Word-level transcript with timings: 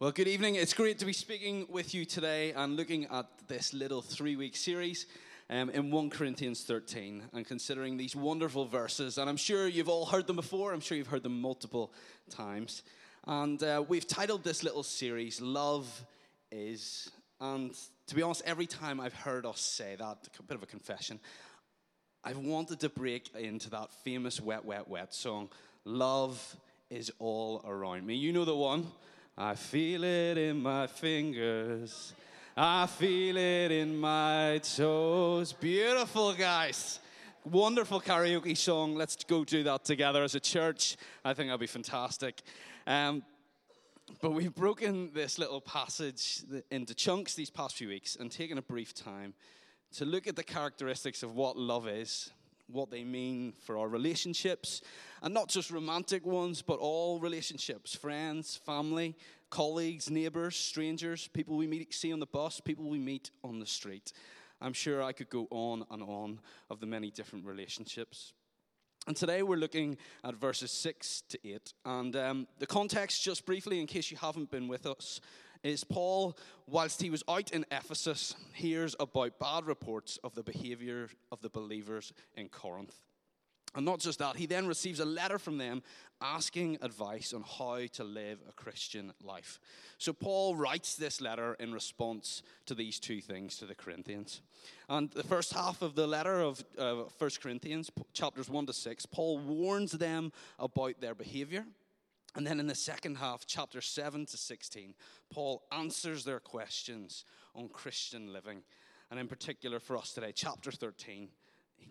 Well, 0.00 0.10
good 0.10 0.26
evening. 0.26 0.56
It's 0.56 0.74
great 0.74 0.98
to 0.98 1.06
be 1.06 1.12
speaking 1.12 1.68
with 1.70 1.94
you 1.94 2.04
today 2.04 2.52
and 2.52 2.74
looking 2.74 3.06
at 3.12 3.26
this 3.46 3.72
little 3.72 4.02
three 4.02 4.34
week 4.34 4.56
series 4.56 5.06
um, 5.48 5.70
in 5.70 5.92
1 5.92 6.10
Corinthians 6.10 6.64
13 6.64 7.22
and 7.32 7.46
considering 7.46 7.96
these 7.96 8.16
wonderful 8.16 8.64
verses. 8.64 9.18
And 9.18 9.30
I'm 9.30 9.36
sure 9.36 9.68
you've 9.68 9.88
all 9.88 10.04
heard 10.04 10.26
them 10.26 10.34
before, 10.34 10.72
I'm 10.72 10.80
sure 10.80 10.98
you've 10.98 11.06
heard 11.06 11.22
them 11.22 11.40
multiple 11.40 11.92
times. 12.28 12.82
And 13.28 13.62
uh, 13.62 13.84
we've 13.86 14.06
titled 14.06 14.42
this 14.42 14.64
little 14.64 14.82
series, 14.82 15.40
Love 15.40 16.04
is. 16.50 17.12
And 17.40 17.72
to 18.08 18.16
be 18.16 18.22
honest, 18.22 18.42
every 18.44 18.66
time 18.66 18.98
I've 18.98 19.14
heard 19.14 19.46
us 19.46 19.60
say 19.60 19.94
that, 19.96 20.28
a 20.36 20.42
bit 20.42 20.56
of 20.56 20.64
a 20.64 20.66
confession, 20.66 21.20
I've 22.24 22.38
wanted 22.38 22.80
to 22.80 22.88
break 22.88 23.30
into 23.36 23.70
that 23.70 23.92
famous 24.02 24.40
Wet, 24.40 24.64
Wet, 24.64 24.88
Wet 24.88 25.14
song, 25.14 25.50
Love 25.84 26.56
is 26.90 27.12
All 27.20 27.62
Around 27.64 28.04
Me. 28.04 28.16
You 28.16 28.32
know 28.32 28.44
the 28.44 28.56
one. 28.56 28.88
I 29.36 29.56
feel 29.56 30.04
it 30.04 30.38
in 30.38 30.62
my 30.62 30.86
fingers. 30.86 32.12
I 32.56 32.86
feel 32.86 33.36
it 33.36 33.72
in 33.72 33.96
my 33.98 34.60
toes. 34.76 35.52
Beautiful, 35.52 36.34
guys. 36.34 37.00
Wonderful 37.44 38.00
karaoke 38.00 38.56
song. 38.56 38.94
Let's 38.94 39.16
go 39.24 39.44
do 39.44 39.64
that 39.64 39.84
together 39.84 40.22
as 40.22 40.36
a 40.36 40.40
church. 40.40 40.96
I 41.24 41.34
think 41.34 41.48
that'll 41.48 41.58
be 41.58 41.66
fantastic. 41.66 42.42
Um, 42.86 43.24
but 44.22 44.30
we've 44.30 44.54
broken 44.54 45.10
this 45.12 45.36
little 45.36 45.60
passage 45.60 46.44
into 46.70 46.94
chunks 46.94 47.34
these 47.34 47.50
past 47.50 47.74
few 47.74 47.88
weeks 47.88 48.14
and 48.14 48.30
taken 48.30 48.56
a 48.56 48.62
brief 48.62 48.94
time 48.94 49.34
to 49.96 50.04
look 50.04 50.28
at 50.28 50.36
the 50.36 50.44
characteristics 50.44 51.24
of 51.24 51.34
what 51.34 51.56
love 51.56 51.88
is 51.88 52.30
what 52.68 52.90
they 52.90 53.04
mean 53.04 53.52
for 53.64 53.78
our 53.78 53.88
relationships, 53.88 54.80
and 55.22 55.34
not 55.34 55.48
just 55.48 55.70
romantic 55.70 56.24
ones, 56.24 56.62
but 56.62 56.78
all 56.78 57.20
relationships 57.20 57.94
friends, 57.94 58.56
family, 58.64 59.16
colleagues, 59.50 60.10
neighbors, 60.10 60.56
strangers, 60.56 61.28
people 61.28 61.56
we 61.56 61.66
meet, 61.66 61.92
see 61.94 62.12
on 62.12 62.20
the 62.20 62.26
bus, 62.26 62.60
people 62.60 62.88
we 62.88 62.98
meet 62.98 63.30
on 63.42 63.60
the 63.60 63.66
street. 63.66 64.12
I'm 64.60 64.72
sure 64.72 65.02
I 65.02 65.12
could 65.12 65.30
go 65.30 65.46
on 65.50 65.84
and 65.90 66.02
on 66.02 66.40
of 66.70 66.80
the 66.80 66.86
many 66.86 67.10
different 67.10 67.44
relationships. 67.44 68.32
And 69.06 69.14
today 69.14 69.42
we're 69.42 69.56
looking 69.56 69.98
at 70.24 70.34
verses 70.34 70.70
6 70.70 71.24
to 71.28 71.38
8. 71.46 71.74
And 71.84 72.16
um, 72.16 72.46
the 72.58 72.66
context, 72.66 73.22
just 73.22 73.44
briefly, 73.44 73.78
in 73.78 73.86
case 73.86 74.10
you 74.10 74.16
haven't 74.16 74.50
been 74.50 74.66
with 74.66 74.86
us, 74.86 75.20
is 75.64 75.82
Paul, 75.82 76.36
whilst 76.68 77.02
he 77.02 77.10
was 77.10 77.24
out 77.28 77.50
in 77.50 77.64
Ephesus, 77.72 78.36
hears 78.52 78.94
about 79.00 79.38
bad 79.38 79.64
reports 79.66 80.18
of 80.22 80.34
the 80.34 80.42
behavior 80.42 81.08
of 81.32 81.40
the 81.40 81.48
believers 81.48 82.12
in 82.36 82.48
Corinth. 82.48 82.94
And 83.74 83.84
not 83.84 83.98
just 83.98 84.20
that, 84.20 84.36
he 84.36 84.46
then 84.46 84.68
receives 84.68 85.00
a 85.00 85.04
letter 85.04 85.38
from 85.38 85.58
them 85.58 85.82
asking 86.20 86.78
advice 86.80 87.32
on 87.32 87.42
how 87.42 87.80
to 87.94 88.04
live 88.04 88.38
a 88.48 88.52
Christian 88.52 89.12
life. 89.20 89.58
So 89.98 90.12
Paul 90.12 90.54
writes 90.54 90.94
this 90.94 91.20
letter 91.20 91.54
in 91.54 91.72
response 91.72 92.42
to 92.66 92.74
these 92.74 93.00
two 93.00 93.20
things 93.20 93.56
to 93.56 93.66
the 93.66 93.74
Corinthians. 93.74 94.42
And 94.88 95.10
the 95.10 95.24
first 95.24 95.52
half 95.52 95.82
of 95.82 95.96
the 95.96 96.06
letter 96.06 96.40
of 96.40 96.64
uh, 96.78 96.94
1 97.18 97.30
Corinthians, 97.42 97.90
chapters 98.12 98.48
1 98.48 98.66
to 98.66 98.72
6, 98.72 99.06
Paul 99.06 99.38
warns 99.38 99.92
them 99.92 100.30
about 100.58 101.00
their 101.00 101.16
behavior 101.16 101.64
and 102.34 102.46
then 102.46 102.58
in 102.58 102.66
the 102.66 102.74
second 102.74 103.16
half, 103.16 103.46
chapter 103.46 103.80
7 103.80 104.26
to 104.26 104.36
16, 104.36 104.94
Paul 105.30 105.62
answers 105.70 106.24
their 106.24 106.40
questions 106.40 107.24
on 107.54 107.68
Christian 107.68 108.32
living. 108.32 108.62
And 109.10 109.20
in 109.20 109.28
particular 109.28 109.78
for 109.78 109.96
us 109.96 110.12
today, 110.12 110.32
chapter 110.34 110.72
13, 110.72 111.28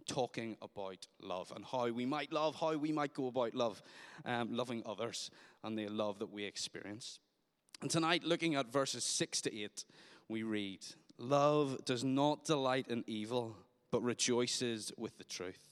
talking 0.07 0.57
about 0.61 1.07
love 1.21 1.51
and 1.55 1.63
how 1.63 1.89
we 1.89 2.05
might 2.05 2.33
love, 2.33 2.55
how 2.55 2.75
we 2.75 2.91
might 2.91 3.13
go 3.13 3.27
about 3.27 3.55
love, 3.55 3.81
um, 4.25 4.53
loving 4.53 4.83
others 4.85 5.31
and 5.63 5.77
the 5.77 5.87
love 5.87 6.19
that 6.19 6.31
we 6.31 6.43
experience. 6.43 7.19
And 7.81 7.89
tonight, 7.89 8.23
looking 8.23 8.55
at 8.55 8.71
verses 8.71 9.03
6 9.03 9.41
to 9.41 9.55
8, 9.55 9.85
we 10.27 10.43
read 10.43 10.85
Love 11.17 11.85
does 11.85 12.03
not 12.03 12.43
delight 12.43 12.87
in 12.89 13.03
evil, 13.07 13.55
but 13.91 14.01
rejoices 14.01 14.91
with 14.97 15.17
the 15.17 15.23
truth. 15.23 15.69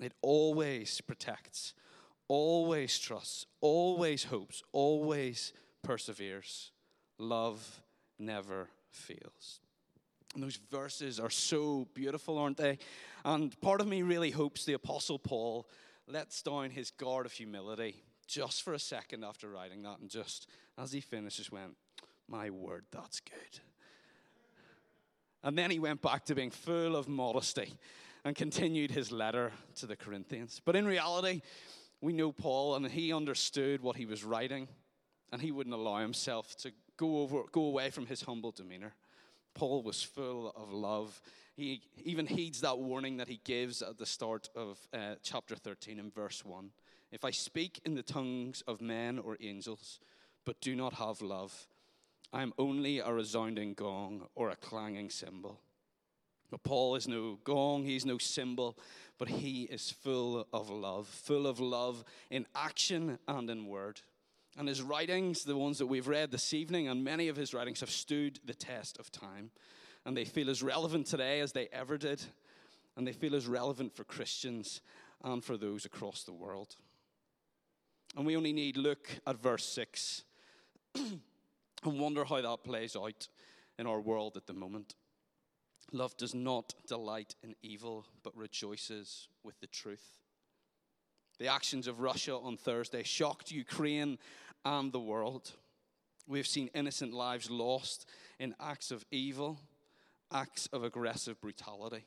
It 0.00 0.14
always 0.22 1.00
protects 1.00 1.74
always 2.28 2.98
trusts, 2.98 3.46
always 3.60 4.24
hopes, 4.24 4.62
always 4.72 5.52
perseveres. 5.82 6.70
Love 7.18 7.82
never 8.18 8.68
fails. 8.90 9.60
And 10.34 10.42
those 10.42 10.58
verses 10.70 11.20
are 11.20 11.30
so 11.30 11.86
beautiful, 11.94 12.38
aren't 12.38 12.56
they? 12.56 12.78
And 13.24 13.58
part 13.60 13.80
of 13.80 13.86
me 13.86 14.02
really 14.02 14.30
hopes 14.30 14.64
the 14.64 14.72
Apostle 14.72 15.18
Paul 15.18 15.68
lets 16.06 16.42
down 16.42 16.70
his 16.70 16.90
guard 16.90 17.26
of 17.26 17.32
humility 17.32 18.02
just 18.26 18.62
for 18.62 18.72
a 18.72 18.78
second 18.78 19.24
after 19.24 19.48
writing 19.48 19.82
that, 19.82 19.98
and 20.00 20.08
just 20.08 20.48
as 20.78 20.92
he 20.92 21.00
finishes, 21.00 21.52
went, 21.52 21.76
My 22.28 22.50
word, 22.50 22.84
that's 22.90 23.20
good. 23.20 23.60
And 25.44 25.58
then 25.58 25.70
he 25.70 25.78
went 25.78 26.00
back 26.00 26.24
to 26.26 26.34
being 26.34 26.50
full 26.50 26.96
of 26.96 27.08
modesty 27.08 27.74
and 28.24 28.36
continued 28.36 28.92
his 28.92 29.10
letter 29.10 29.52
to 29.76 29.86
the 29.86 29.96
Corinthians. 29.96 30.60
But 30.64 30.76
in 30.76 30.86
reality, 30.86 31.42
we 32.02 32.12
know 32.12 32.32
Paul, 32.32 32.74
and 32.74 32.86
he 32.86 33.12
understood 33.12 33.80
what 33.80 33.96
he 33.96 34.04
was 34.04 34.24
writing, 34.24 34.68
and 35.32 35.40
he 35.40 35.52
wouldn't 35.52 35.74
allow 35.74 36.00
himself 36.00 36.56
to 36.58 36.72
go, 36.96 37.20
over, 37.20 37.44
go 37.52 37.62
away 37.62 37.90
from 37.90 38.06
his 38.06 38.22
humble 38.22 38.50
demeanor. 38.50 38.94
Paul 39.54 39.82
was 39.82 40.02
full 40.02 40.52
of 40.56 40.72
love. 40.72 41.22
He 41.54 41.82
even 42.04 42.26
heeds 42.26 42.60
that 42.62 42.78
warning 42.78 43.18
that 43.18 43.28
he 43.28 43.40
gives 43.44 43.82
at 43.82 43.98
the 43.98 44.06
start 44.06 44.48
of 44.56 44.78
uh, 44.92 45.14
chapter 45.22 45.54
13 45.54 46.00
in 46.00 46.10
verse 46.10 46.44
1. 46.44 46.70
If 47.12 47.24
I 47.24 47.30
speak 47.30 47.80
in 47.84 47.94
the 47.94 48.02
tongues 48.02 48.62
of 48.66 48.80
men 48.80 49.18
or 49.18 49.36
angels, 49.40 50.00
but 50.44 50.60
do 50.60 50.74
not 50.74 50.94
have 50.94 51.22
love, 51.22 51.68
I 52.32 52.42
am 52.42 52.52
only 52.58 52.98
a 52.98 53.12
resounding 53.12 53.74
gong 53.74 54.26
or 54.34 54.50
a 54.50 54.56
clanging 54.56 55.10
cymbal. 55.10 55.60
But 56.52 56.64
Paul 56.64 56.96
is 56.96 57.08
no 57.08 57.38
gong, 57.44 57.86
he's 57.86 58.04
no 58.04 58.18
cymbal, 58.18 58.76
but 59.16 59.28
he 59.28 59.62
is 59.62 59.90
full 59.90 60.46
of 60.52 60.68
love, 60.68 61.08
full 61.08 61.46
of 61.46 61.60
love 61.60 62.04
in 62.30 62.44
action 62.54 63.18
and 63.26 63.48
in 63.48 63.66
word. 63.66 64.02
And 64.58 64.68
his 64.68 64.82
writings, 64.82 65.44
the 65.44 65.56
ones 65.56 65.78
that 65.78 65.86
we've 65.86 66.06
read 66.06 66.30
this 66.30 66.52
evening, 66.52 66.88
and 66.88 67.02
many 67.02 67.28
of 67.28 67.36
his 67.36 67.54
writings 67.54 67.80
have 67.80 67.90
stood 67.90 68.38
the 68.44 68.52
test 68.52 68.98
of 68.98 69.10
time. 69.10 69.50
And 70.04 70.14
they 70.14 70.26
feel 70.26 70.50
as 70.50 70.62
relevant 70.62 71.06
today 71.06 71.40
as 71.40 71.52
they 71.52 71.68
ever 71.72 71.96
did. 71.96 72.22
And 72.98 73.06
they 73.06 73.14
feel 73.14 73.34
as 73.34 73.46
relevant 73.46 73.96
for 73.96 74.04
Christians 74.04 74.82
and 75.24 75.42
for 75.42 75.56
those 75.56 75.86
across 75.86 76.24
the 76.24 76.34
world. 76.34 76.76
And 78.14 78.26
we 78.26 78.36
only 78.36 78.52
need 78.52 78.76
look 78.76 79.08
at 79.26 79.40
verse 79.40 79.64
6 79.64 80.24
and 80.96 81.20
wonder 81.84 82.26
how 82.26 82.42
that 82.42 82.62
plays 82.62 82.94
out 82.94 83.28
in 83.78 83.86
our 83.86 84.02
world 84.02 84.36
at 84.36 84.46
the 84.46 84.52
moment. 84.52 84.96
Love 85.92 86.16
does 86.16 86.34
not 86.34 86.74
delight 86.86 87.34
in 87.42 87.54
evil, 87.62 88.06
but 88.22 88.36
rejoices 88.36 89.28
with 89.44 89.60
the 89.60 89.66
truth. 89.66 90.18
The 91.38 91.48
actions 91.48 91.86
of 91.86 92.00
Russia 92.00 92.34
on 92.34 92.56
Thursday 92.56 93.02
shocked 93.02 93.50
Ukraine 93.50 94.18
and 94.64 94.90
the 94.90 95.00
world. 95.00 95.52
We 96.26 96.38
have 96.38 96.46
seen 96.46 96.70
innocent 96.74 97.12
lives 97.12 97.50
lost 97.50 98.08
in 98.38 98.54
acts 98.58 98.90
of 98.90 99.04
evil, 99.10 99.58
acts 100.32 100.66
of 100.72 100.82
aggressive 100.82 101.40
brutality. 101.40 102.04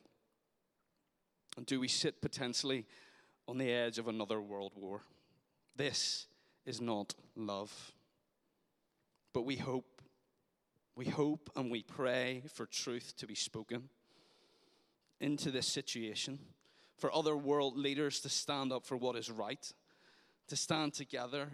And 1.56 1.64
do 1.64 1.78
we 1.78 1.88
sit 1.88 2.20
potentially 2.20 2.86
on 3.46 3.58
the 3.58 3.70
edge 3.70 3.98
of 3.98 4.08
another 4.08 4.40
world 4.40 4.72
war? 4.74 5.02
This 5.76 6.26
is 6.64 6.80
not 6.80 7.14
love. 7.36 7.92
But 9.32 9.42
we 9.42 9.56
hope 9.56 9.95
we 10.96 11.04
hope 11.04 11.50
and 11.54 11.70
we 11.70 11.82
pray 11.82 12.42
for 12.52 12.64
truth 12.64 13.12
to 13.18 13.26
be 13.26 13.34
spoken 13.34 13.90
into 15.20 15.50
this 15.50 15.66
situation, 15.66 16.38
for 16.96 17.14
other 17.14 17.36
world 17.36 17.76
leaders 17.76 18.20
to 18.20 18.28
stand 18.30 18.72
up 18.72 18.84
for 18.84 18.96
what 18.96 19.14
is 19.14 19.30
right, 19.30 19.72
to 20.48 20.56
stand 20.56 20.94
together 20.94 21.48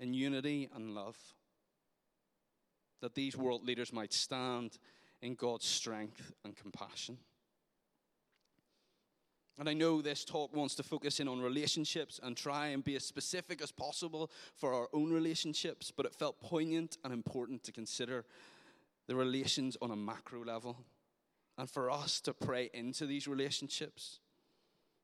in 0.00 0.12
unity 0.12 0.68
and 0.74 0.94
love. 0.94 1.16
That 3.00 3.14
these 3.14 3.36
world 3.36 3.64
leaders 3.64 3.92
might 3.92 4.12
stand 4.12 4.78
in 5.22 5.34
God's 5.34 5.66
strength 5.66 6.32
and 6.44 6.56
compassion. 6.56 7.18
And 9.58 9.68
I 9.68 9.74
know 9.74 10.00
this 10.00 10.24
talk 10.24 10.56
wants 10.56 10.74
to 10.76 10.82
focus 10.82 11.20
in 11.20 11.28
on 11.28 11.40
relationships 11.40 12.18
and 12.22 12.36
try 12.36 12.68
and 12.68 12.82
be 12.82 12.96
as 12.96 13.04
specific 13.04 13.60
as 13.62 13.70
possible 13.70 14.30
for 14.56 14.72
our 14.72 14.88
own 14.94 15.12
relationships, 15.12 15.92
but 15.94 16.06
it 16.06 16.14
felt 16.14 16.40
poignant 16.40 16.96
and 17.04 17.12
important 17.12 17.62
to 17.64 17.72
consider 17.72 18.24
the 19.10 19.16
relations 19.16 19.76
on 19.82 19.90
a 19.90 19.96
macro 19.96 20.44
level, 20.44 20.84
and 21.58 21.68
for 21.68 21.90
us 21.90 22.20
to 22.20 22.32
pray 22.32 22.70
into 22.72 23.06
these 23.06 23.26
relationships. 23.26 24.20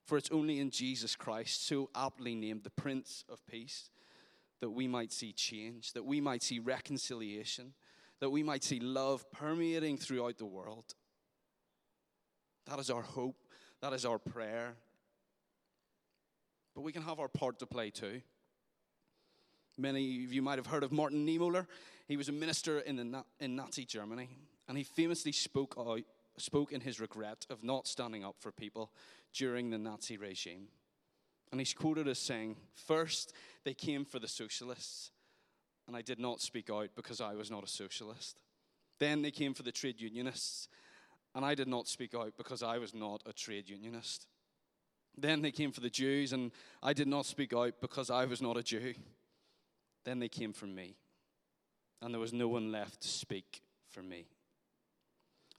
For 0.05 0.17
it's 0.17 0.31
only 0.31 0.61
in 0.61 0.70
Jesus 0.70 1.17
Christ, 1.17 1.67
so 1.67 1.91
aptly 1.93 2.37
named 2.37 2.62
the 2.62 2.70
Prince 2.70 3.25
of 3.29 3.44
Peace, 3.49 3.91
that 4.61 4.70
we 4.70 4.87
might 4.87 5.12
see 5.12 5.32
change, 5.32 5.93
that 5.94 6.05
we 6.05 6.20
might 6.20 6.44
see 6.44 6.61
reconciliation, 6.61 7.73
that 8.20 8.31
we 8.31 8.44
might 8.44 8.62
see 8.62 8.79
love 8.79 9.29
permeating 9.32 9.99
throughout 9.99 10.38
the 10.38 10.47
world. 10.47 10.94
That 12.69 12.79
is 12.79 12.91
our 12.91 13.02
hope, 13.02 13.43
that 13.82 13.93
is 13.93 14.05
our 14.05 14.20
prayer. 14.20 14.76
But 16.76 16.82
we 16.82 16.93
can 16.93 17.02
have 17.02 17.19
our 17.19 17.26
part 17.26 17.59
to 17.59 17.67
play 17.67 17.91
too. 17.91 18.20
Many 19.78 20.25
of 20.25 20.32
you 20.32 20.40
might 20.40 20.58
have 20.58 20.67
heard 20.67 20.82
of 20.82 20.93
Martin 20.93 21.26
Niemöller. 21.26 21.67
He 22.08 22.17
was 22.17 22.28
a 22.28 22.32
minister 22.32 22.78
in, 22.81 22.96
the, 22.96 23.25
in 23.40 23.56
Nazi 23.56 23.84
Germany, 23.84 24.31
and 24.69 24.78
he 24.78 24.84
famously 24.84 25.32
spoke, 25.32 25.75
out, 25.78 26.02
spoke 26.38 26.73
in 26.73 26.81
his 26.81 26.99
regret 26.99 27.46
of 27.50 27.62
not 27.62 27.87
standing 27.87 28.25
up 28.25 28.37
for 28.38 28.52
people 28.52 28.90
during 29.34 29.70
the 29.70 29.78
Nazi 29.78 30.17
regime. 30.17 30.69
And 31.52 31.61
he's 31.61 31.75
quoted 31.75 32.08
as 32.08 32.19
saying, 32.19 32.56
First, 32.75 33.34
they 33.64 33.75
came 33.75 34.05
for 34.05 34.19
the 34.19 34.28
socialists, 34.28 35.11
and 35.87 35.96
I 35.96 36.02
did 36.02 36.19
not 36.19 36.40
speak 36.40 36.70
out 36.70 36.90
because 36.96 37.20
I 37.20 37.34
was 37.34 37.50
not 37.50 37.64
a 37.64 37.69
socialist. 37.69 38.40
Then 38.99 39.20
they 39.20 39.31
came 39.31 39.52
for 39.52 39.62
the 39.62 39.73
trade 39.73 40.00
unionists, 40.00 40.69
and 41.34 41.44
I 41.44 41.55
did 41.55 41.69
not 41.69 41.87
speak 41.87 42.14
out 42.14 42.32
because 42.38 42.62
I 42.62 42.78
was 42.78 42.94
not 42.94 43.23
a 43.26 43.32
trade 43.32 43.69
unionist. 43.69 44.26
Then 45.19 45.43
they 45.43 45.50
came 45.52 45.70
for 45.70 45.81
the 45.81 45.90
Jews, 45.90 46.32
and 46.32 46.50
I 46.82 46.94
did 46.94 47.08
not 47.08 47.26
speak 47.26 47.52
out 47.52 47.75
because 47.81 48.11
I 48.11 48.25
was 48.25 48.40
not 48.40 48.56
a 48.56 48.62
Jew. 48.62 48.94
Then 50.06 50.20
they 50.20 50.29
came 50.29 50.53
for 50.53 50.67
me, 50.67 50.94
and 52.00 52.14
there 52.14 52.20
was 52.20 52.32
no 52.32 52.47
one 52.47 52.70
left 52.70 53.03
to 53.03 53.08
speak 53.08 53.61
for 53.88 54.05
me. 54.05 54.29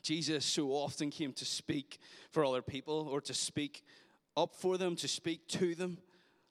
Jesus 0.01 0.45
so 0.45 0.69
often 0.69 1.11
came 1.11 1.33
to 1.33 1.43
speak 1.43 1.99
for 2.31 2.45
other 2.45 2.61
people 2.61 3.09
or 3.11 3.19
to 3.19 3.33
speak 3.33 3.83
up 4.37 4.55
for 4.55 4.77
them, 4.77 4.95
to 4.95 5.07
speak 5.09 5.49
to 5.49 5.75
them. 5.75 5.97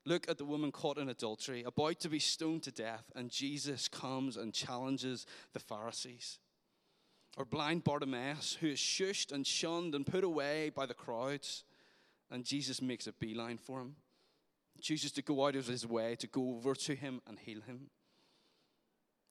Look 0.05 0.29
at 0.29 0.37
the 0.37 0.45
woman 0.45 0.73
caught 0.73 0.99
in 0.99 1.09
adultery, 1.09 1.65
about 1.67 1.99
to 2.01 2.11
be 2.11 2.19
stoned 2.19 2.65
to 2.65 2.71
death, 2.71 3.11
and 3.17 3.31
Jesus 3.31 3.89
comes 3.89 4.37
and 4.37 4.53
challenges 4.53 5.25
the 5.55 5.59
Pharisees. 5.59 6.39
Or 7.39 7.47
blind 7.47 7.83
Bartimaeus, 7.83 8.59
who 8.61 8.69
is 8.69 8.79
shushed 8.79 9.33
and 9.33 9.47
shunned 9.47 9.95
and 9.95 10.07
put 10.07 10.23
away 10.23 10.69
by 10.69 10.85
the 10.85 10.93
crowds, 10.93 11.65
and 12.31 12.45
Jesus 12.45 12.83
makes 12.83 13.07
a 13.07 13.13
beeline 13.13 13.57
for 13.57 13.81
him. 13.81 13.97
Chooses 14.81 15.13
to 15.13 15.23
go 15.23 15.47
out 15.47 15.57
of 15.57 15.67
his 15.67 15.87
way 15.87 16.17
to 16.17 16.27
go 16.27 16.57
over 16.57 16.75
to 16.75 16.95
him 16.95 17.21
and 17.27 17.39
heal 17.39 17.61
him. 17.61 17.91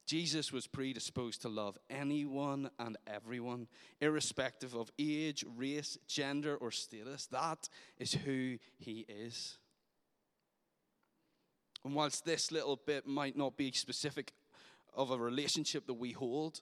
Jesus 0.06 0.51
was 0.51 0.68
predisposed 0.68 1.42
to 1.42 1.50
love 1.50 1.77
anyone 1.89 2.69
and 2.77 2.95
everyone, 3.07 3.68
irrespective 4.00 4.75
of 4.75 4.92
age, 5.00 5.44
race, 5.56 5.97
gender, 6.07 6.56
or 6.57 6.71
status. 6.71 7.25
That 7.27 7.68
is 7.97 8.13
who 8.13 8.57
he 8.77 9.06
is. 9.09 9.57
And 11.83 11.95
whilst 11.95 12.25
this 12.25 12.51
little 12.51 12.80
bit 12.86 13.07
might 13.07 13.36
not 13.36 13.57
be 13.57 13.71
specific 13.71 14.33
of 14.94 15.12
a 15.12 15.18
relationship 15.18 15.88
that 15.88 15.94
we 15.94 16.12
hold, 16.12 16.62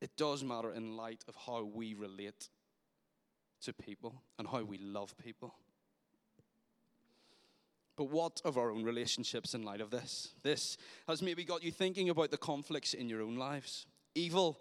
it 0.00 0.16
does 0.16 0.42
matter 0.42 0.72
in 0.72 0.96
light 0.96 1.24
of 1.28 1.36
how 1.46 1.62
we 1.62 1.94
relate 1.94 2.48
to 3.62 3.72
people 3.72 4.22
and 4.38 4.48
how 4.48 4.62
we 4.62 4.78
love 4.78 5.14
people. 5.18 5.54
But 8.00 8.08
what 8.08 8.40
of 8.46 8.56
our 8.56 8.70
own 8.70 8.82
relationships 8.82 9.52
in 9.52 9.62
light 9.62 9.82
of 9.82 9.90
this? 9.90 10.30
This 10.42 10.78
has 11.06 11.20
maybe 11.20 11.44
got 11.44 11.62
you 11.62 11.70
thinking 11.70 12.08
about 12.08 12.30
the 12.30 12.38
conflicts 12.38 12.94
in 12.94 13.10
your 13.10 13.20
own 13.20 13.36
lives. 13.36 13.84
Evil 14.14 14.58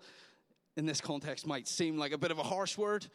in 0.75 0.85
this 0.85 0.99
context 0.99 1.47
might 1.47 1.65
seem 1.65 1.97
like 1.97 2.11
a 2.11 2.17
bit 2.17 2.31
of 2.31 2.37
a 2.37 2.43
harsh 2.43 2.77
word 2.77 3.07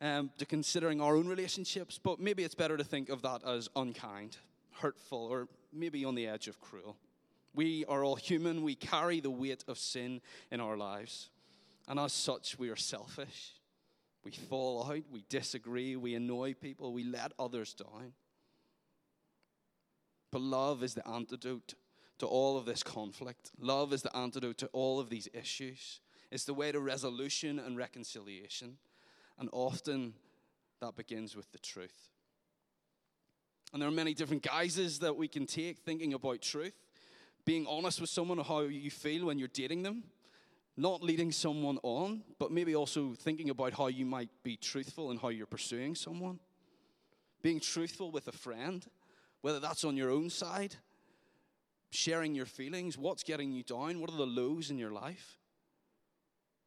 um, 0.00 0.30
to 0.38 0.46
considering 0.46 1.00
our 1.00 1.16
own 1.16 1.26
relationships, 1.26 1.98
but 2.00 2.20
maybe 2.20 2.44
it's 2.44 2.54
better 2.54 2.76
to 2.76 2.84
think 2.84 3.08
of 3.08 3.22
that 3.22 3.42
as 3.44 3.68
unkind, 3.74 4.36
hurtful, 4.70 5.26
or 5.26 5.48
maybe 5.72 6.04
on 6.04 6.14
the 6.14 6.28
edge 6.28 6.46
of 6.46 6.60
cruel. 6.60 6.96
We 7.52 7.84
are 7.86 8.04
all 8.04 8.14
human, 8.14 8.62
we 8.62 8.76
carry 8.76 9.18
the 9.18 9.32
weight 9.32 9.64
of 9.66 9.78
sin 9.78 10.20
in 10.52 10.60
our 10.60 10.76
lives, 10.76 11.30
and 11.88 11.98
as 11.98 12.12
such, 12.12 12.56
we 12.56 12.68
are 12.68 12.76
selfish. 12.76 13.54
We 14.22 14.30
fall 14.30 14.84
out, 14.88 15.02
we 15.10 15.24
disagree, 15.28 15.96
we 15.96 16.14
annoy 16.14 16.54
people, 16.54 16.92
we 16.92 17.02
let 17.02 17.32
others 17.36 17.74
down. 17.74 18.12
But 20.36 20.42
love 20.42 20.82
is 20.82 20.92
the 20.92 21.08
antidote 21.08 21.72
to 22.18 22.26
all 22.26 22.58
of 22.58 22.66
this 22.66 22.82
conflict. 22.82 23.52
Love 23.58 23.94
is 23.94 24.02
the 24.02 24.14
antidote 24.14 24.58
to 24.58 24.66
all 24.66 25.00
of 25.00 25.08
these 25.08 25.30
issues. 25.32 26.00
It's 26.30 26.44
the 26.44 26.52
way 26.52 26.70
to 26.72 26.78
resolution 26.78 27.58
and 27.58 27.74
reconciliation. 27.74 28.76
And 29.38 29.48
often 29.50 30.12
that 30.82 30.94
begins 30.94 31.34
with 31.34 31.50
the 31.52 31.58
truth. 31.58 32.10
And 33.72 33.80
there 33.80 33.88
are 33.88 33.92
many 33.92 34.12
different 34.12 34.42
guises 34.42 34.98
that 34.98 35.16
we 35.16 35.26
can 35.26 35.46
take 35.46 35.78
thinking 35.78 36.12
about 36.12 36.42
truth. 36.42 36.74
Being 37.46 37.66
honest 37.66 38.02
with 38.02 38.10
someone 38.10 38.36
how 38.36 38.60
you 38.60 38.90
feel 38.90 39.24
when 39.24 39.38
you're 39.38 39.48
dating 39.48 39.84
them, 39.84 40.02
not 40.76 41.02
leading 41.02 41.32
someone 41.32 41.78
on, 41.82 42.24
but 42.38 42.52
maybe 42.52 42.76
also 42.76 43.14
thinking 43.14 43.48
about 43.48 43.72
how 43.72 43.86
you 43.86 44.04
might 44.04 44.28
be 44.42 44.58
truthful 44.58 45.10
in 45.10 45.16
how 45.16 45.28
you're 45.28 45.46
pursuing 45.46 45.94
someone. 45.94 46.40
Being 47.40 47.58
truthful 47.58 48.10
with 48.10 48.28
a 48.28 48.32
friend, 48.32 48.86
whether 49.42 49.60
that's 49.60 49.84
on 49.84 49.96
your 49.96 50.10
own 50.10 50.30
side, 50.30 50.76
sharing 51.90 52.34
your 52.34 52.46
feelings, 52.46 52.98
what's 52.98 53.22
getting 53.22 53.52
you 53.52 53.62
down, 53.62 54.00
what 54.00 54.10
are 54.10 54.16
the 54.16 54.26
lows 54.26 54.70
in 54.70 54.78
your 54.78 54.90
life, 54.90 55.38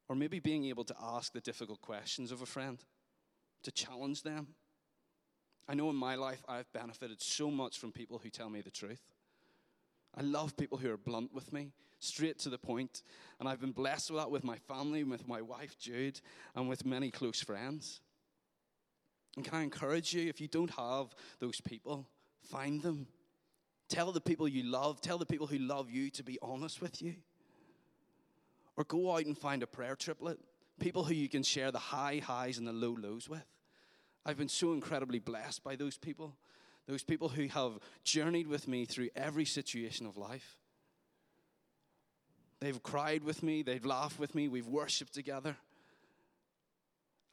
or 0.07 0.16
maybe 0.16 0.39
being 0.39 0.66
able 0.66 0.83
to 0.86 0.95
ask 1.01 1.33
the 1.33 1.42
difficult 1.42 1.81
questions 1.81 2.31
of 2.31 2.42
a 2.42 2.45
friend, 2.45 2.83
to 3.63 3.71
challenge 3.71 4.24
them. 4.24 4.48
I 5.68 5.75
know 5.75 5.89
in 5.89 5.95
my 5.95 6.16
life 6.16 6.42
I've 6.48 6.71
benefited 6.74 7.21
so 7.21 7.51
much 7.51 7.77
from 7.77 7.92
people 7.92 8.18
who 8.18 8.30
tell 8.30 8.50
me 8.50 8.62
the 8.62 8.72
truth. 8.72 9.01
I 10.15 10.22
love 10.22 10.57
people 10.57 10.80
who 10.80 10.92
are 10.92 10.98
blunt 10.98 11.33
with 11.33 11.54
me, 11.54 11.74
straight 12.00 12.39
to 12.39 12.50
the 12.50 12.57
point, 12.57 13.04
and 13.39 13.48
I've 13.48 13.62
been 13.62 13.72
blessed 13.72 14.10
with 14.10 14.19
that 14.19 14.31
with 14.31 14.44
my 14.44 14.57
family, 14.57 15.04
with 15.04 15.27
my 15.27 15.42
wife 15.42 15.77
Jude, 15.77 16.19
and 16.56 16.68
with 16.68 16.86
many 16.86 17.12
close 17.12 17.42
friends. 17.42 18.01
And 19.36 19.45
can 19.45 19.60
I 19.60 19.63
encourage 19.63 20.13
you, 20.13 20.27
if 20.27 20.42
you 20.42 20.48
don't 20.48 20.72
have 20.72 21.13
those 21.39 21.62
people, 21.62 22.07
Find 22.41 22.81
them. 22.81 23.07
Tell 23.89 24.12
the 24.12 24.21
people 24.21 24.47
you 24.47 24.63
love, 24.63 25.01
tell 25.01 25.18
the 25.18 25.25
people 25.25 25.47
who 25.47 25.57
love 25.57 25.89
you 25.89 26.09
to 26.12 26.24
be 26.24 26.38
honest 26.41 26.81
with 26.81 27.01
you. 27.01 27.15
Or 28.77 28.83
go 28.83 29.13
out 29.13 29.25
and 29.25 29.38
find 29.38 29.63
a 29.63 29.68
prayer 29.68 29.95
triplet, 29.95 30.39
people 30.80 31.03
who 31.03 31.13
you 31.13 31.27
can 31.27 31.44
share 31.44 31.71
the 31.71 31.80
high 31.80 32.21
highs 32.24 32.57
and 32.57 32.68
the 32.68 32.74
low 32.74 32.95
lows 32.97 33.27
with. 33.27 33.45
I've 34.25 34.38
been 34.38 34.50
so 34.50 34.74
incredibly 34.74 35.19
blessed 35.19 35.63
by 35.63 35.75
those 35.75 35.97
people, 35.97 36.36
those 36.88 37.03
people 37.03 37.30
who 37.30 37.47
have 37.47 37.80
journeyed 38.03 38.47
with 38.47 38.68
me 38.68 38.86
through 38.86 39.09
every 39.15 39.45
situation 39.45 40.06
of 40.06 40.18
life. 40.18 40.57
They've 42.59 42.81
cried 42.83 43.24
with 43.24 43.41
me, 43.41 43.63
they've 43.63 43.86
laughed 43.86 44.19
with 44.19 44.36
me, 44.36 44.47
we've 44.50 44.68
worshiped 44.68 45.13
together, 45.13 45.56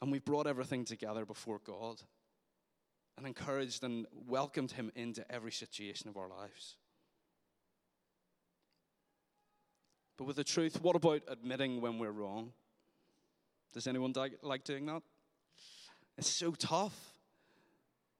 and 0.01 0.11
we've 0.11 0.25
brought 0.25 0.47
everything 0.47 0.85
together 0.85 1.25
before 1.25 1.59
God 1.63 2.01
and 3.17 3.25
encouraged 3.25 3.83
and 3.83 4.05
welcomed 4.27 4.71
him 4.71 4.91
into 4.95 5.29
every 5.31 5.51
situation 5.51 6.07
of 6.07 6.17
our 6.17 6.27
lives. 6.27 6.75
But 10.17 10.25
with 10.25 10.35
the 10.35 10.43
truth, 10.43 10.81
what 10.81 10.95
about 10.95 11.21
admitting 11.27 11.81
when 11.81 11.99
we're 11.99 12.11
wrong? 12.11 12.51
Does 13.73 13.87
anyone 13.87 14.13
like 14.41 14.63
doing 14.63 14.85
that? 14.87 15.01
It's 16.17 16.29
so 16.29 16.51
tough. 16.51 16.97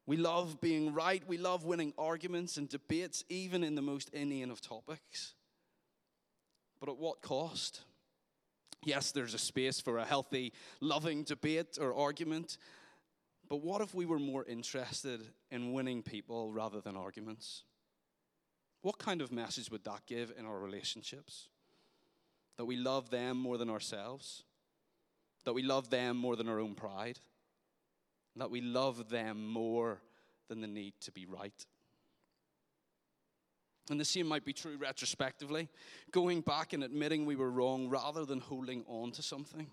We 0.05 0.17
love 0.17 0.61
being 0.61 0.93
right. 0.93 1.23
We 1.27 1.37
love 1.37 1.65
winning 1.65 1.93
arguments 1.97 2.57
and 2.57 2.69
debates, 2.69 3.23
even 3.29 3.63
in 3.63 3.75
the 3.75 3.81
most 3.81 4.09
inane 4.09 4.51
of 4.51 4.61
topics. 4.61 5.33
But 6.79 6.89
at 6.89 6.97
what 6.97 7.21
cost? 7.21 7.81
Yes, 8.83 9.11
there's 9.11 9.33
a 9.33 9.39
space 9.39 9.81
for 9.81 9.97
a 9.97 10.05
healthy, 10.05 10.53
loving 10.79 11.23
debate 11.23 11.77
or 11.81 11.95
argument, 11.95 12.57
but 13.49 13.61
what 13.61 13.81
if 13.81 13.93
we 13.93 14.05
were 14.05 14.19
more 14.19 14.43
interested 14.45 15.21
in 15.51 15.73
winning 15.73 16.03
people 16.03 16.51
rather 16.51 16.81
than 16.81 16.97
arguments? 16.97 17.63
What 18.81 18.97
kind 18.97 19.21
of 19.21 19.31
message 19.31 19.71
would 19.71 19.83
that 19.85 20.05
give 20.05 20.33
in 20.37 20.45
our 20.45 20.59
relationships? 20.59 21.47
That 22.57 22.65
we 22.65 22.75
love 22.75 23.09
them 23.09 23.37
more 23.37 23.57
than 23.57 23.69
ourselves? 23.69 24.43
That 25.45 25.53
we 25.53 25.63
love 25.63 25.89
them 25.89 26.17
more 26.17 26.35
than 26.35 26.49
our 26.49 26.59
own 26.59 26.75
pride? 26.75 27.19
That 28.35 28.51
we 28.51 28.61
love 28.61 29.09
them 29.09 29.47
more 29.47 30.01
than 30.49 30.61
the 30.61 30.67
need 30.67 30.93
to 31.01 31.11
be 31.11 31.25
right? 31.25 31.65
And 33.89 33.99
the 33.99 34.05
same 34.05 34.27
might 34.27 34.43
be 34.43 34.53
true 34.53 34.77
retrospectively, 34.77 35.69
going 36.11 36.41
back 36.41 36.73
and 36.73 36.83
admitting 36.83 37.25
we 37.25 37.37
were 37.37 37.49
wrong 37.49 37.87
rather 37.87 38.25
than 38.25 38.39
holding 38.39 38.83
on 38.87 39.11
to 39.13 39.21
something. 39.21 39.67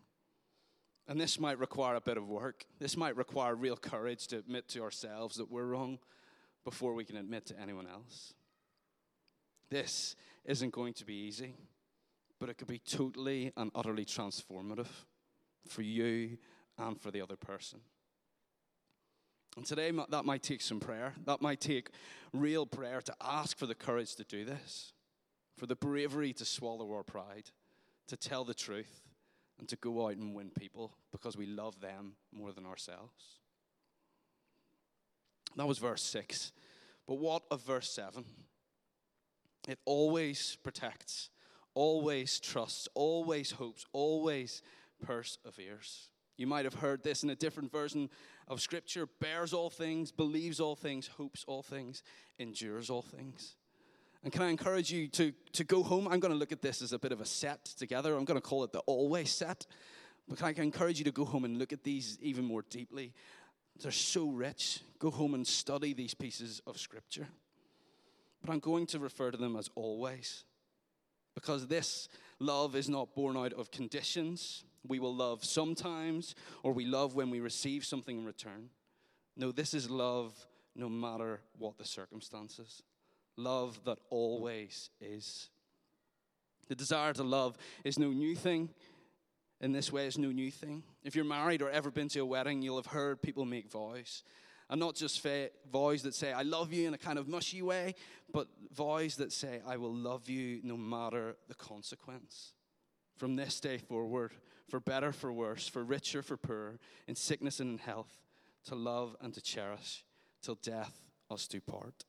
And 1.06 1.20
this 1.20 1.38
might 1.38 1.58
require 1.58 1.96
a 1.96 2.00
bit 2.00 2.16
of 2.16 2.28
work. 2.28 2.64
This 2.78 2.96
might 2.96 3.16
require 3.16 3.54
real 3.54 3.76
courage 3.76 4.26
to 4.28 4.38
admit 4.38 4.68
to 4.68 4.82
ourselves 4.82 5.36
that 5.36 5.50
we're 5.50 5.66
wrong 5.66 5.98
before 6.64 6.94
we 6.94 7.04
can 7.04 7.16
admit 7.16 7.44
to 7.46 7.60
anyone 7.60 7.86
else. 7.86 8.32
This 9.70 10.16
isn't 10.44 10.72
going 10.72 10.94
to 10.94 11.04
be 11.04 11.14
easy, 11.14 11.56
but 12.40 12.48
it 12.48 12.56
could 12.56 12.68
be 12.68 12.78
totally 12.78 13.52
and 13.56 13.70
utterly 13.74 14.04
transformative 14.04 14.88
for 15.68 15.82
you 15.82 16.38
and 16.78 17.00
for 17.00 17.10
the 17.10 17.20
other 17.20 17.36
person. 17.36 17.80
And 19.56 19.64
today, 19.64 19.92
that 20.08 20.24
might 20.24 20.42
take 20.42 20.62
some 20.62 20.80
prayer. 20.80 21.14
That 21.26 21.40
might 21.40 21.60
take 21.60 21.90
real 22.32 22.66
prayer 22.66 23.00
to 23.02 23.14
ask 23.20 23.56
for 23.56 23.66
the 23.66 23.74
courage 23.74 24.16
to 24.16 24.24
do 24.24 24.44
this, 24.44 24.92
for 25.56 25.66
the 25.66 25.76
bravery 25.76 26.32
to 26.32 26.44
swallow 26.44 26.92
our 26.92 27.04
pride, 27.04 27.50
to 28.08 28.16
tell 28.16 28.44
the 28.44 28.54
truth, 28.54 29.02
and 29.58 29.68
to 29.68 29.76
go 29.76 30.06
out 30.06 30.16
and 30.16 30.34
win 30.34 30.50
people 30.58 30.92
because 31.12 31.36
we 31.36 31.46
love 31.46 31.80
them 31.80 32.14
more 32.32 32.52
than 32.52 32.66
ourselves. 32.66 33.40
That 35.56 35.66
was 35.66 35.78
verse 35.78 36.02
6. 36.02 36.52
But 37.06 37.18
what 37.18 37.42
of 37.50 37.62
verse 37.62 37.90
7? 37.90 38.24
It 39.68 39.78
always 39.84 40.58
protects, 40.62 41.30
always 41.74 42.40
trusts, 42.40 42.88
always 42.94 43.52
hopes, 43.52 43.86
always 43.92 44.62
perseveres. 45.02 46.10
You 46.36 46.46
might 46.46 46.64
have 46.64 46.74
heard 46.74 47.02
this 47.02 47.22
in 47.22 47.30
a 47.30 47.36
different 47.36 47.70
version 47.70 48.10
of 48.48 48.60
Scripture 48.60 49.06
bears 49.20 49.52
all 49.52 49.70
things, 49.70 50.10
believes 50.10 50.60
all 50.60 50.74
things, 50.74 51.06
hopes 51.06 51.44
all 51.46 51.62
things, 51.62 52.02
endures 52.38 52.90
all 52.90 53.02
things. 53.02 53.54
And 54.24 54.32
can 54.32 54.40
I 54.40 54.48
encourage 54.48 54.90
you 54.90 55.06
to, 55.08 55.32
to 55.52 55.64
go 55.64 55.82
home? 55.82 56.08
I'm 56.08 56.18
going 56.18 56.32
to 56.32 56.38
look 56.38 56.50
at 56.50 56.62
this 56.62 56.80
as 56.80 56.94
a 56.94 56.98
bit 56.98 57.12
of 57.12 57.20
a 57.20 57.26
set 57.26 57.66
together. 57.66 58.16
I'm 58.16 58.24
going 58.24 58.40
to 58.40 58.46
call 58.46 58.64
it 58.64 58.72
the 58.72 58.78
always 58.80 59.30
set. 59.30 59.66
But 60.26 60.38
can 60.38 60.46
I 60.46 60.62
encourage 60.62 60.98
you 60.98 61.04
to 61.04 61.12
go 61.12 61.26
home 61.26 61.44
and 61.44 61.58
look 61.58 61.74
at 61.74 61.84
these 61.84 62.18
even 62.22 62.46
more 62.46 62.62
deeply? 62.70 63.12
They're 63.82 63.92
so 63.92 64.30
rich. 64.30 64.80
Go 64.98 65.10
home 65.10 65.34
and 65.34 65.46
study 65.46 65.92
these 65.92 66.14
pieces 66.14 66.62
of 66.66 66.78
Scripture. 66.78 67.28
But 68.42 68.50
I'm 68.50 68.60
going 68.60 68.86
to 68.86 68.98
refer 68.98 69.30
to 69.30 69.36
them 69.36 69.56
as 69.56 69.68
always. 69.74 70.44
Because 71.34 71.66
this 71.66 72.08
love 72.38 72.76
is 72.76 72.88
not 72.88 73.14
born 73.14 73.36
out 73.36 73.52
of 73.52 73.70
conditions. 73.70 74.64
We 74.86 75.00
will 75.00 75.14
love 75.14 75.44
sometimes, 75.44 76.34
or 76.62 76.72
we 76.72 76.86
love 76.86 77.14
when 77.14 77.28
we 77.28 77.40
receive 77.40 77.84
something 77.84 78.20
in 78.20 78.24
return. 78.24 78.70
No, 79.36 79.52
this 79.52 79.74
is 79.74 79.90
love 79.90 80.32
no 80.74 80.88
matter 80.88 81.40
what 81.58 81.76
the 81.76 81.84
circumstances. 81.84 82.82
Love 83.36 83.80
that 83.84 83.98
always 84.10 84.90
is. 85.00 85.48
The 86.68 86.74
desire 86.74 87.12
to 87.14 87.22
love 87.22 87.56
is 87.84 87.98
no 87.98 88.08
new 88.08 88.34
thing. 88.34 88.70
In 89.60 89.72
this 89.72 89.92
way, 89.92 90.06
it's 90.06 90.18
no 90.18 90.30
new 90.30 90.50
thing. 90.50 90.82
If 91.04 91.14
you're 91.14 91.24
married 91.24 91.62
or 91.62 91.70
ever 91.70 91.90
been 91.90 92.08
to 92.10 92.20
a 92.20 92.24
wedding, 92.26 92.62
you'll 92.62 92.76
have 92.76 92.86
heard 92.86 93.22
people 93.22 93.44
make 93.44 93.70
vows. 93.70 94.22
And 94.70 94.80
not 94.80 94.94
just 94.94 95.20
fa- 95.20 95.50
vows 95.70 96.02
that 96.02 96.14
say, 96.14 96.32
I 96.32 96.42
love 96.42 96.72
you 96.72 96.88
in 96.88 96.94
a 96.94 96.98
kind 96.98 97.18
of 97.18 97.28
mushy 97.28 97.62
way, 97.62 97.94
but 98.32 98.48
vows 98.72 99.16
that 99.16 99.32
say, 99.32 99.60
I 99.66 99.76
will 99.76 99.92
love 99.94 100.28
you 100.28 100.60
no 100.62 100.76
matter 100.76 101.36
the 101.48 101.54
consequence. 101.54 102.52
From 103.16 103.36
this 103.36 103.60
day 103.60 103.78
forward, 103.78 104.32
for 104.68 104.80
better, 104.80 105.12
for 105.12 105.32
worse, 105.32 105.68
for 105.68 105.84
richer, 105.84 106.22
for 106.22 106.36
poorer, 106.36 106.78
in 107.06 107.14
sickness 107.14 107.60
and 107.60 107.70
in 107.70 107.78
health, 107.78 108.18
to 108.66 108.74
love 108.74 109.16
and 109.20 109.32
to 109.34 109.40
cherish, 109.40 110.04
till 110.42 110.56
death 110.56 110.92
us 111.30 111.46
do 111.46 111.60
part. 111.60 112.04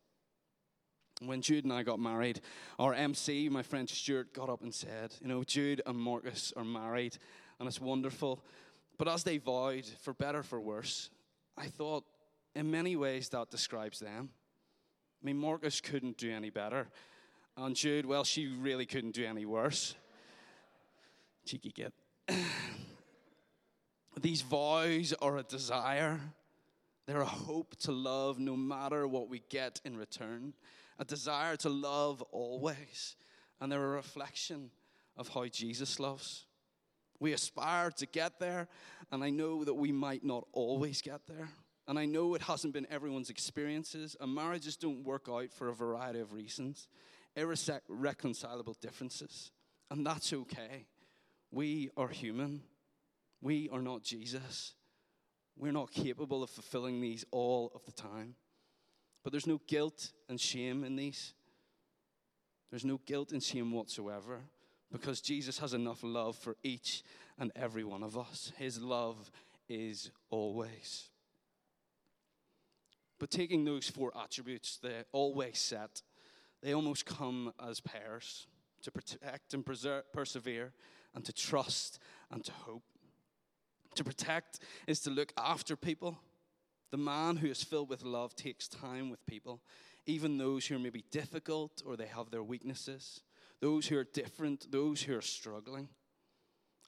When 1.22 1.42
Jude 1.42 1.64
and 1.64 1.72
I 1.72 1.84
got 1.84 2.00
married, 2.00 2.42
our 2.78 2.94
MC, 2.94 3.48
my 3.48 3.64
friend 3.64 3.90
Stuart, 3.90 4.34
got 4.34 4.50
up 4.50 4.62
and 4.62 4.74
said, 4.74 5.16
You 5.22 5.28
know, 5.28 5.44
Jude 5.44 5.82
and 5.86 5.98
Marcus 5.98 6.52
are 6.58 6.66
married, 6.66 7.18
and 7.60 7.68
it's 7.68 7.80
wonderful. 7.80 8.44
But 8.98 9.08
as 9.08 9.24
they 9.24 9.38
vowed, 9.38 9.86
for 10.02 10.14
better, 10.14 10.44
for 10.44 10.60
worse, 10.60 11.10
I 11.58 11.68
thought, 11.68 12.04
in 12.54 12.70
many 12.70 12.96
ways, 12.96 13.30
that 13.30 13.50
describes 13.50 14.00
them. 14.00 14.30
I 15.22 15.26
mean, 15.26 15.38
Marcus 15.38 15.80
couldn't 15.80 16.18
do 16.18 16.32
any 16.32 16.50
better. 16.50 16.88
And 17.58 17.76
Jude, 17.76 18.06
well, 18.06 18.26
she 18.26 18.48
really 18.48 18.86
couldn't 18.86 19.16
do 19.16 19.26
any 19.26 19.46
worse. 19.46 19.96
Cheeky 21.46 21.72
git. 21.72 21.94
These 24.22 24.42
vows 24.42 25.14
are 25.22 25.38
a 25.38 25.44
desire, 25.44 26.20
they're 27.06 27.22
a 27.22 27.26
hope 27.26 27.76
to 27.82 27.92
love 27.92 28.40
no 28.40 28.56
matter 28.56 29.08
what 29.08 29.30
we 29.30 29.44
get 29.50 29.80
in 29.86 29.98
return, 29.98 30.54
a 30.98 31.06
desire 31.06 31.56
to 31.58 31.70
love 31.70 32.22
always, 32.32 33.16
and 33.60 33.72
they're 33.72 33.84
a 33.84 33.96
reflection 33.96 34.72
of 35.18 35.30
how 35.30 35.46
Jesus 35.48 36.00
loves. 36.00 36.46
We 37.20 37.34
aspire 37.34 37.92
to 37.92 38.06
get 38.06 38.40
there, 38.40 38.68
and 39.12 39.24
I 39.24 39.30
know 39.30 39.64
that 39.64 39.74
we 39.74 39.92
might 39.92 40.24
not 40.24 40.48
always 40.52 41.02
get 41.02 41.22
there. 41.28 41.50
And 41.88 42.00
I 42.00 42.06
know 42.06 42.34
it 42.34 42.42
hasn't 42.42 42.74
been 42.74 42.88
everyone's 42.90 43.30
experiences, 43.30 44.16
and 44.20 44.34
marriages 44.34 44.76
don't 44.76 45.04
work 45.04 45.28
out 45.30 45.52
for 45.52 45.70
a 45.70 45.74
variety 45.74 46.20
of 46.20 46.34
reasons, 46.34 46.88
irreconcilable 47.36 48.76
differences. 48.82 49.52
And 49.92 50.06
that's 50.06 50.34
okay. 50.34 50.88
We 51.52 51.92
are 51.96 52.08
human. 52.08 52.64
We 53.42 53.70
are 53.70 53.82
not 53.82 54.04
Jesus. 54.04 54.74
We're 55.56 55.72
not 55.72 55.92
capable 55.92 56.42
of 56.42 56.50
fulfilling 56.50 57.02
these 57.02 57.24
all 57.32 57.72
of 57.76 57.86
the 57.86 57.92
time. 57.92 58.36
But 59.26 59.32
there's 59.32 59.48
no 59.48 59.60
guilt 59.66 60.12
and 60.30 60.40
shame 60.40 60.84
in 60.84 60.96
these. 60.96 61.34
There's 62.70 62.86
no 62.86 63.00
guilt 63.08 63.32
and 63.32 63.42
shame 63.42 63.72
whatsoever 63.72 64.42
because 64.92 65.20
Jesus 65.20 65.58
has 65.58 65.74
enough 65.74 66.02
love 66.04 66.38
for 66.38 66.56
each 66.62 67.04
and 67.40 67.52
every 67.56 67.84
one 67.84 68.04
of 68.04 68.20
us. 68.20 68.52
His 68.60 68.80
love 68.80 69.32
is 69.68 70.12
always. 70.30 71.10
But 73.18 73.32
taking 73.32 73.66
those 73.66 73.90
four 73.90 74.12
attributes, 74.16 74.78
they 74.78 74.94
always 75.12 75.58
set, 75.58 76.04
they 76.62 76.76
almost 76.76 77.08
come 77.08 77.52
as 77.68 77.80
pairs 77.80 78.46
to 78.84 78.92
protect 78.92 79.56
and 79.56 79.66
preserve, 79.66 80.04
persevere 80.14 80.72
and 81.16 81.26
to 81.26 81.34
trust 81.34 81.98
and 82.30 82.46
to 82.46 82.52
hope. 82.52 82.84
To 83.96 84.04
protect 84.04 84.60
is 84.86 85.00
to 85.00 85.10
look 85.10 85.34
after 85.36 85.76
people. 85.76 86.20
The 86.92 86.98
man 86.98 87.38
who 87.38 87.48
is 87.48 87.64
filled 87.64 87.90
with 87.90 88.04
love 88.04 88.36
takes 88.36 88.68
time 88.68 89.10
with 89.10 89.26
people, 89.26 89.62
even 90.06 90.38
those 90.38 90.66
who 90.66 90.76
are 90.76 90.80
maybe 90.80 91.04
difficult 91.12 91.82
or 91.86 91.98
they 91.98 92.08
have 92.08 92.30
their 92.30 92.44
weaknesses, 92.44 93.22
those 93.60 93.88
who 93.88 93.98
are 93.98 94.04
different, 94.04 94.72
those 94.72 95.02
who 95.02 95.18
are 95.18 95.22
struggling. 95.22 95.90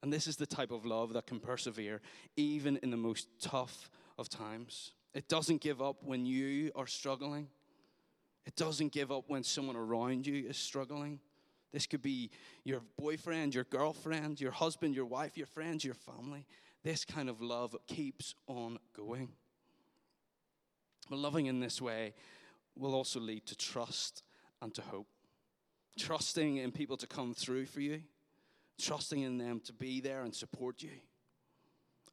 And 0.03 0.13
this 0.13 0.27
is 0.27 0.35
the 0.35 0.45
type 0.45 0.71
of 0.71 0.85
love 0.85 1.13
that 1.13 1.25
can 1.25 1.39
persevere 1.39 2.01
even 2.35 2.77
in 2.83 2.91
the 2.91 2.97
most 2.97 3.27
tough 3.41 3.89
of 4.17 4.29
times. 4.29 4.91
It 5.13 5.27
doesn't 5.27 5.61
give 5.61 5.81
up 5.81 6.03
when 6.03 6.25
you 6.25 6.71
are 6.75 6.87
struggling. 6.87 7.47
It 8.45 8.55
doesn't 8.55 8.91
give 8.91 9.11
up 9.11 9.25
when 9.27 9.43
someone 9.43 9.75
around 9.75 10.27
you 10.27 10.47
is 10.47 10.57
struggling. 10.57 11.19
This 11.73 11.85
could 11.85 12.01
be 12.01 12.29
your 12.63 12.81
boyfriend, 12.97 13.55
your 13.55 13.65
girlfriend, 13.65 14.39
your 14.39 14.51
husband, 14.51 14.95
your 14.95 15.05
wife, 15.05 15.37
your 15.37 15.47
friends, 15.47 15.83
your 15.83 15.95
family. 15.95 16.45
This 16.83 17.03
kind 17.03 17.29
of 17.29 17.41
love 17.41 17.75
keeps 17.87 18.35
on 18.47 18.79
going. 18.95 19.29
But 21.09 21.19
loving 21.19 21.45
in 21.45 21.59
this 21.59 21.81
way 21.81 22.13
will 22.75 22.93
also 22.93 23.19
lead 23.19 23.45
to 23.47 23.55
trust 23.55 24.23
and 24.61 24.73
to 24.75 24.81
hope. 24.81 25.07
Trusting 25.97 26.57
in 26.57 26.71
people 26.71 26.97
to 26.97 27.07
come 27.07 27.33
through 27.33 27.65
for 27.65 27.81
you, 27.81 28.01
trusting 28.79 29.21
in 29.21 29.37
them 29.37 29.59
to 29.61 29.73
be 29.73 29.99
there 29.99 30.21
and 30.21 30.35
support 30.35 30.83
you, 30.83 30.91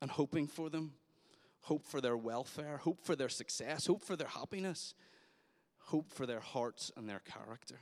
and 0.00 0.10
hoping 0.10 0.46
for 0.46 0.70
them, 0.70 0.94
hope 1.62 1.84
for 1.84 2.00
their 2.00 2.16
welfare, 2.16 2.78
hope 2.78 3.00
for 3.02 3.14
their 3.14 3.28
success, 3.28 3.86
hope 3.86 4.02
for 4.02 4.16
their 4.16 4.28
happiness, 4.28 4.94
hope 5.78 6.10
for 6.10 6.24
their 6.24 6.40
hearts 6.40 6.90
and 6.96 7.08
their 7.08 7.20
character. 7.20 7.78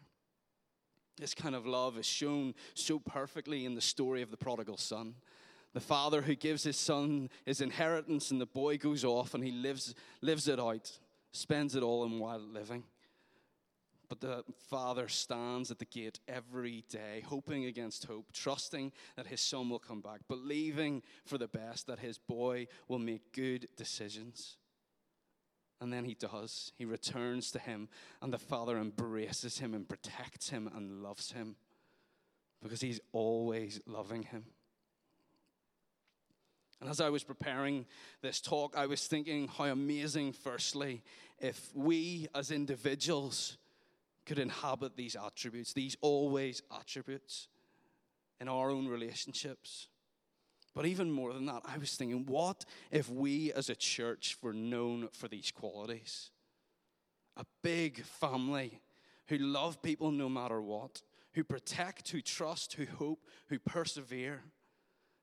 This 1.19 1.35
kind 1.35 1.55
of 1.55 1.67
love 1.67 1.99
is 1.99 2.07
shown 2.07 2.55
so 2.75 2.99
perfectly 2.99 3.65
in 3.65 3.75
the 3.75 3.81
story 3.81 4.23
of 4.23 4.31
the 4.31 4.37
prodigal 4.37 4.79
son. 4.79 5.15
The 5.73 5.81
father 5.81 6.23
who 6.23 6.35
gives 6.35 6.65
his 6.65 6.77
son 6.77 7.31
his 7.47 7.61
inheritance, 7.61 8.31
and 8.31 8.41
the 8.41 8.47
boy 8.47 8.77
goes 8.77 9.05
off 9.05 9.35
and 9.35 9.43
he 9.43 9.53
lives, 9.53 9.95
lives 10.21 10.49
it 10.49 10.61
out, 10.61 10.99
spends 11.33 11.75
it 11.75 11.83
all 11.83 12.05
in 12.05 12.19
wild 12.19 12.53
living. 12.53 12.85
But 14.09 14.21
the 14.21 14.45
father 14.69 15.09
stands 15.09 15.71
at 15.71 15.79
the 15.79 15.87
gate 15.87 16.21
every 16.29 16.85
day, 16.91 17.23
hoping 17.27 17.65
against 17.65 18.05
hope, 18.05 18.31
trusting 18.35 18.93
that 19.17 19.27
his 19.27 19.41
son 19.41 19.71
will 19.71 19.79
come 19.79 20.03
back, 20.03 20.21
believing 20.29 21.03
for 21.25 21.39
the 21.39 21.49
best 21.49 21.87
that 21.87 21.99
his 21.99 22.19
boy 22.19 22.67
will 22.89 22.99
make 22.99 23.33
good 23.33 23.69
decisions. 23.75 24.59
And 25.81 25.91
then 25.91 26.05
he 26.05 26.13
does. 26.13 26.73
He 26.77 26.85
returns 26.85 27.51
to 27.53 27.59
him, 27.59 27.89
and 28.21 28.31
the 28.31 28.39
Father 28.39 28.77
embraces 28.77 29.61
him 29.61 29.73
and 29.73 29.89
protects 29.89 30.51
him 30.51 30.71
and 30.75 31.03
loves 31.03 31.33
him 31.33 31.57
because 32.63 32.83
he's 32.83 33.01
always 33.13 33.81
loving 33.87 34.25
him. 34.25 34.45
And 36.83 36.91
as 36.91 37.01
I 37.01 37.11
was 37.11 37.23
preparing 37.23 37.87
this 38.23 38.41
talk, 38.41 38.77
I 38.77 38.87
was 38.87 39.07
thinking 39.07 39.47
how 39.47 39.67
amazing, 39.67 40.33
firstly, 40.33 41.05
if 41.39 41.71
we 41.77 42.27
as 42.35 42.51
individuals 42.51 43.57
could 44.27 44.41
inhabit 44.41 44.97
these 44.97 45.15
attributes, 45.15 45.73
these 45.73 45.97
always 46.01 46.61
attributes 46.77 47.47
in 48.41 48.49
our 48.49 48.69
own 48.69 48.89
relationships. 48.89 49.87
But 50.75 50.87
even 50.87 51.13
more 51.13 51.33
than 51.33 51.47
that, 51.47 51.63
I 51.65 51.79
was 51.79 51.95
thinking, 51.95 52.27
what 52.27 52.65
if 52.91 53.09
we 53.09 53.53
as 53.53 53.71
a 53.71 53.77
church 53.77 54.37
were 54.43 54.53
known 54.53 55.09
for 55.13 55.29
these 55.29 55.53
qualities? 55.53 56.33
A 57.37 57.45
big 57.63 58.03
family 58.03 58.81
who 59.29 59.39
love 59.39 59.83
people 59.83 60.11
no 60.11 60.29
matter 60.29 60.61
what, 60.61 61.01
who 61.35 61.45
protect, 61.45 62.11
who 62.11 62.21
trust, 62.23 62.73
who 62.73 62.87
hope, 62.87 63.21
who 63.47 63.61
persevere, 63.61 64.43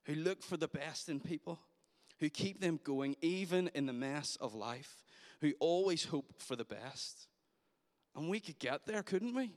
who 0.10 0.16
look 0.16 0.42
for 0.42 0.58
the 0.58 0.68
best 0.68 1.08
in 1.08 1.20
people, 1.20 1.60
who 2.20 2.30
keep 2.30 2.60
them 2.60 2.80
going 2.84 3.16
even 3.22 3.70
in 3.76 3.86
the 3.86 3.94
mess 3.94 4.38
of 4.42 4.56
life, 4.56 5.04
who 5.40 5.54
always 5.60 6.06
hope 6.06 6.34
for 6.40 6.56
the 6.56 6.66
best. 6.66 7.28
And 8.16 8.28
we 8.28 8.40
could 8.40 8.58
get 8.58 8.88
there, 8.88 9.04
couldn't 9.04 9.36
we? 9.36 9.52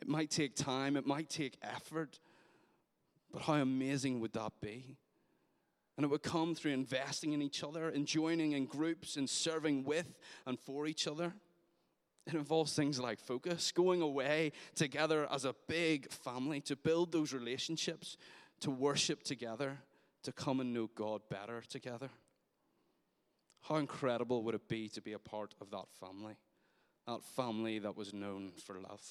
It 0.00 0.06
might 0.06 0.30
take 0.30 0.54
time, 0.54 0.96
it 0.96 1.04
might 1.04 1.28
take 1.28 1.58
effort. 1.60 2.20
But 3.32 3.42
how 3.42 3.54
amazing 3.54 4.20
would 4.20 4.32
that 4.34 4.52
be? 4.60 4.96
And 5.96 6.04
it 6.04 6.08
would 6.08 6.22
come 6.22 6.54
through 6.54 6.72
investing 6.72 7.32
in 7.32 7.42
each 7.42 7.64
other 7.64 7.88
and 7.88 8.06
joining 8.06 8.52
in 8.52 8.66
groups 8.66 9.16
and 9.16 9.28
serving 9.28 9.82
with 9.82 10.14
and 10.46 10.58
for 10.58 10.86
each 10.86 11.08
other. 11.08 11.34
It 12.28 12.34
involves 12.34 12.74
things 12.74 13.00
like 13.00 13.18
focus, 13.18 13.72
going 13.72 14.00
away 14.00 14.52
together 14.76 15.26
as 15.32 15.44
a 15.44 15.56
big 15.66 16.10
family 16.12 16.60
to 16.62 16.76
build 16.76 17.10
those 17.10 17.32
relationships, 17.32 18.16
to 18.62 18.70
worship 18.70 19.22
together, 19.22 19.78
to 20.22 20.32
come 20.32 20.60
and 20.60 20.72
know 20.72 20.88
God 20.94 21.22
better 21.28 21.62
together. 21.68 22.10
How 23.62 23.76
incredible 23.76 24.42
would 24.42 24.54
it 24.54 24.68
be 24.68 24.88
to 24.90 25.00
be 25.00 25.12
a 25.12 25.18
part 25.18 25.54
of 25.60 25.70
that 25.70 25.86
family? 26.00 26.36
That 27.06 27.22
family 27.22 27.78
that 27.80 27.96
was 27.96 28.12
known 28.12 28.52
for 28.64 28.74
love. 28.80 29.02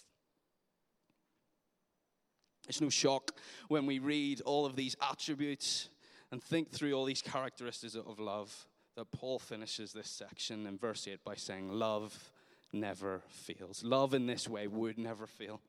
It's 2.67 2.81
no 2.81 2.89
shock 2.89 3.31
when 3.67 3.85
we 3.85 3.99
read 3.99 4.41
all 4.41 4.65
of 4.65 4.75
these 4.75 4.95
attributes 5.01 5.89
and 6.31 6.41
think 6.41 6.71
through 6.71 6.93
all 6.93 7.05
these 7.05 7.21
characteristics 7.21 7.95
of 7.95 8.19
love 8.19 8.67
that 8.95 9.11
Paul 9.11 9.39
finishes 9.39 9.91
this 9.91 10.09
section 10.09 10.65
in 10.67 10.77
verse 10.77 11.07
8 11.07 11.19
by 11.25 11.35
saying, 11.35 11.69
Love 11.69 12.31
never 12.71 13.21
fails. 13.27 13.83
Love 13.83 14.13
in 14.13 14.27
this 14.27 14.47
way 14.47 14.67
would 14.67 14.97
never 14.97 15.27
fail. 15.27 15.59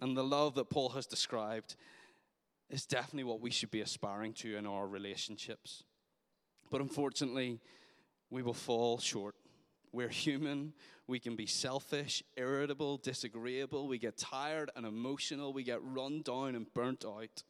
And 0.00 0.16
the 0.16 0.24
love 0.24 0.54
that 0.56 0.68
Paul 0.68 0.90
has 0.90 1.06
described 1.06 1.76
is 2.72 2.86
definitely 2.86 3.24
what 3.24 3.40
we 3.40 3.50
should 3.50 3.70
be 3.70 3.82
aspiring 3.82 4.32
to 4.32 4.56
in 4.56 4.66
our 4.66 4.88
relationships. 4.88 5.84
But 6.70 6.80
unfortunately, 6.80 7.60
we 8.30 8.42
will 8.42 8.54
fall 8.54 8.98
short. 8.98 9.34
We're 9.92 10.08
human. 10.08 10.72
We 11.06 11.20
can 11.20 11.36
be 11.36 11.46
selfish, 11.46 12.22
irritable, 12.34 12.96
disagreeable. 12.96 13.86
We 13.86 13.98
get 13.98 14.16
tired 14.16 14.70
and 14.74 14.86
emotional. 14.86 15.52
We 15.52 15.64
get 15.64 15.80
run 15.82 16.22
down 16.22 16.54
and 16.54 16.72
burnt 16.72 17.04
out. 17.04 17.42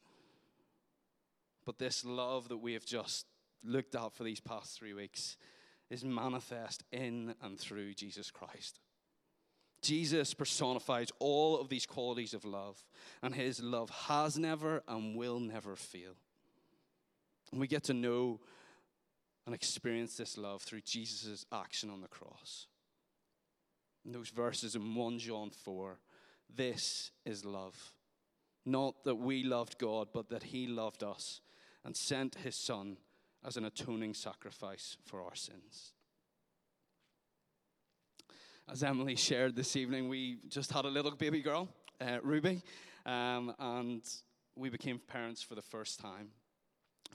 But 1.65 1.79
this 1.79 2.05
love 2.05 2.49
that 2.49 2.57
we 2.59 2.73
have 2.73 2.85
just 2.85 3.27
looked 3.63 3.95
at 3.95 4.13
for 4.15 4.25
these 4.25 4.41
past 4.41 4.77
three 4.77 4.93
weeks 4.93 5.37
is 5.89 6.05
manifest 6.05 6.83
in 6.91 7.37
and 7.41 7.57
through 7.57 7.95
Jesus 7.95 8.33
Christ. 8.33 8.81
Jesus 9.83 10.33
personifies 10.33 11.09
all 11.19 11.61
of 11.61 11.69
these 11.69 11.87
qualities 11.87 12.35
of 12.35 12.45
love, 12.45 12.83
and 13.23 13.35
his 13.35 13.61
love 13.61 13.91
has 13.91 14.39
never 14.39 14.83
and 14.89 15.17
will 15.17 15.41
never 15.41 15.77
fail. 15.77 16.15
And 17.51 17.61
we 17.61 17.67
get 17.67 17.85
to 17.85 17.95
know 17.95 18.41
and 19.45 19.55
experience 19.55 20.17
this 20.17 20.39
love 20.39 20.63
through 20.63 20.83
Jesus' 20.83 21.45
action 21.53 21.91
on 21.91 22.01
the 22.01 22.09
cross. 22.09 22.69
In 24.05 24.13
those 24.13 24.31
verses 24.31 24.75
in 24.75 24.95
1 24.95 25.19
John 25.19 25.51
4, 25.51 25.99
this 26.55 27.11
is 27.25 27.45
love. 27.45 27.95
Not 28.65 29.03
that 29.05 29.17
we 29.17 29.43
loved 29.43 29.79
God, 29.79 30.09
but 30.13 30.29
that 30.31 30.45
he 30.45 30.67
loved 30.67 31.03
us 31.03 31.41
and 31.85 31.97
sent 31.97 32.37
his 32.37 32.55
Son 32.55 32.99
as 33.45 33.57
an 33.57 33.65
atoning 33.65 34.15
sacrifice 34.15 34.97
for 35.05 35.21
our 35.21 35.35
sins. 35.35 35.93
As 38.71 38.83
Emily 38.85 39.17
shared 39.17 39.57
this 39.57 39.75
evening, 39.75 40.09
we 40.09 40.39
just 40.49 40.73
had 40.73 40.85
a 40.85 40.89
little 40.89 41.11
baby 41.11 41.43
girl, 41.43 41.69
uh, 42.01 42.19
Ruby, 42.23 42.63
um, 43.05 43.53
and 43.59 44.03
we 44.55 44.71
became 44.71 45.01
parents 45.01 45.43
for 45.43 45.57
the 45.57 45.63
first 45.63 45.99
time. 45.99 46.29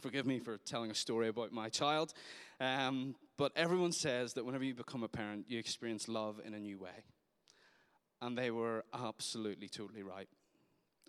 Forgive 0.01 0.25
me 0.25 0.39
for 0.39 0.57
telling 0.57 0.91
a 0.91 0.93
story 0.93 1.29
about 1.29 1.53
my 1.53 1.69
child, 1.69 2.13
um, 2.59 3.15
but 3.37 3.53
everyone 3.55 3.93
says 3.93 4.33
that 4.33 4.45
whenever 4.45 4.65
you 4.65 4.75
become 4.75 5.03
a 5.03 5.07
parent, 5.07 5.45
you 5.47 5.57
experience 5.57 6.09
love 6.09 6.41
in 6.45 6.53
a 6.53 6.59
new 6.59 6.77
way. 6.77 7.05
And 8.21 8.37
they 8.37 8.51
were 8.51 8.83
absolutely, 8.93 9.69
totally 9.69 10.03
right. 10.03 10.27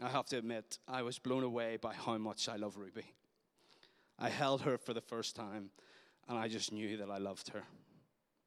I 0.00 0.09
have 0.09 0.26
to 0.26 0.38
admit, 0.38 0.78
I 0.87 1.02
was 1.02 1.18
blown 1.18 1.42
away 1.42 1.78
by 1.78 1.95
how 1.95 2.16
much 2.16 2.49
I 2.49 2.57
love 2.57 2.76
Ruby. 2.76 3.12
I 4.21 4.28
held 4.28 4.62
her 4.62 4.78
for 4.78 4.95
the 4.95 5.00
first 5.00 5.35
time, 5.35 5.71
and 6.28 6.38
I 6.38 6.47
just 6.47 6.73
knew 6.73 6.97
that 6.99 7.11
I 7.11 7.18
loved 7.18 7.49
her. 7.49 7.64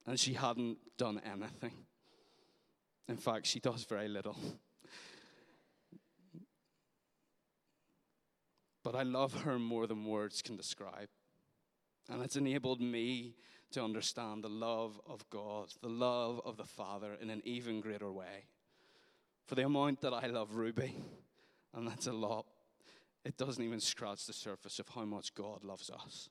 And 0.06 0.20
she 0.20 0.34
hadn't 0.34 0.78
done 0.98 1.22
anything. 1.24 1.74
In 3.08 3.18
fact, 3.18 3.46
she 3.46 3.60
does 3.60 3.84
very 3.84 4.08
little. 4.08 4.38
But 8.84 8.96
I 8.96 9.04
love 9.04 9.42
her 9.42 9.60
more 9.60 9.86
than 9.86 10.06
words 10.06 10.42
can 10.42 10.58
describe. 10.58 11.10
And 12.10 12.22
it's 12.24 12.36
enabled 12.36 12.82
me 12.82 13.36
to 13.72 13.84
understand 13.84 14.44
the 14.44 14.50
love 14.50 15.00
of 15.06 15.30
God, 15.30 15.68
the 15.82 15.90
love 15.90 16.42
of 16.46 16.58
the 16.58 16.66
Father 16.66 17.16
in 17.22 17.30
an 17.30 17.42
even 17.46 17.80
greater 17.80 18.12
way. 18.12 18.46
For 19.46 19.56
the 19.56 19.66
amount 19.66 20.02
that 20.02 20.14
I 20.14 20.28
love 20.28 20.56
Ruby, 20.56 20.96
and 21.74 21.88
that's 21.88 22.08
a 22.08 22.14
lot, 22.14 22.46
it 23.24 23.38
doesn't 23.38 23.64
even 23.64 23.80
scratch 23.80 24.26
the 24.26 24.34
surface 24.34 24.80
of 24.80 24.90
how 24.90 25.06
much 25.06 25.34
God 25.36 25.64
loves 25.64 25.90
us. 25.90 26.30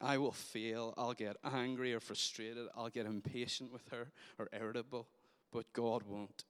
I 0.00 0.18
will 0.18 0.32
fail. 0.32 0.94
I'll 0.96 1.14
get 1.14 1.36
angry 1.44 1.94
or 1.94 2.00
frustrated. 2.00 2.66
I'll 2.76 2.90
get 2.90 3.06
impatient 3.06 3.72
with 3.72 3.88
her 3.90 4.08
or 4.38 4.48
irritable, 4.52 5.08
but 5.52 5.72
God 5.72 6.02
won't. 6.02 6.44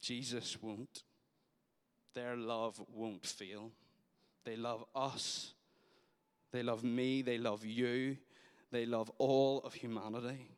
Jesus 0.00 0.60
won't. 0.60 1.04
Their 2.14 2.36
love 2.36 2.80
won't 2.92 3.24
fail. 3.24 3.70
They 4.44 4.56
love 4.56 4.84
us. 4.94 5.52
They 6.52 6.62
love 6.62 6.84
me. 6.84 7.22
They 7.22 7.38
love 7.38 7.64
you. 7.64 8.16
They 8.70 8.86
love 8.86 9.10
all 9.18 9.60
of 9.60 9.74
humanity. 9.74 10.50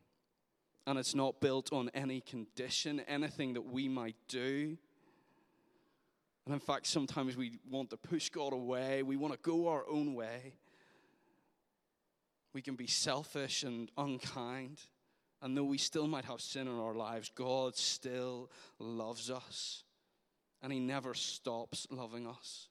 And 0.87 0.99
it's 0.99 1.15
not 1.15 1.41
built 1.41 1.73
on 1.73 1.91
any 1.95 2.21
condition, 2.21 3.01
anything 3.01 3.55
that 3.55 3.67
we 3.67 3.89
might 3.89 4.17
do. 4.29 4.77
And 6.45 6.55
in 6.55 6.61
fact, 6.61 6.87
sometimes 6.87 7.37
we 7.37 7.59
want 7.69 7.91
to 7.91 7.97
push 7.97 8.29
God 8.31 8.53
away, 8.53 9.03
we 9.03 9.17
want 9.17 9.35
to 9.35 9.39
go 9.41 9.69
our 9.69 9.85
own 9.89 10.15
way. 10.15 10.55
We 12.57 12.63
can 12.63 12.75
be 12.75 12.87
selfish 12.87 13.65
and 13.65 13.91
unkind. 13.99 14.81
And 15.43 15.55
though 15.55 15.65
we 15.65 15.77
still 15.77 16.07
might 16.07 16.25
have 16.25 16.41
sin 16.41 16.69
in 16.69 16.79
our 16.79 16.95
lives, 16.95 17.31
God 17.35 17.77
still 17.77 18.51
loves 18.79 19.31
us. 19.31 19.85
And 20.63 20.73
He 20.73 20.81
never 20.81 21.13
stops 21.13 21.87
loving 21.91 22.27
us. 22.27 22.69